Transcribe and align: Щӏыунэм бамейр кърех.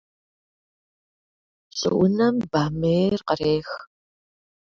Щӏыунэм 1.77 2.35
бамейр 2.51 3.19
кърех. 3.27 3.69